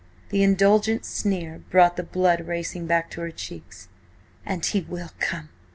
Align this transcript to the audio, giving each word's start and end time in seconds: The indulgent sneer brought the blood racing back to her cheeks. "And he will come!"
The 0.29 0.41
indulgent 0.41 1.05
sneer 1.05 1.59
brought 1.69 1.95
the 1.95 2.01
blood 2.01 2.47
racing 2.47 2.87
back 2.87 3.11
to 3.11 3.21
her 3.21 3.29
cheeks. 3.29 3.87
"And 4.47 4.65
he 4.65 4.81
will 4.81 5.11
come!" 5.19 5.49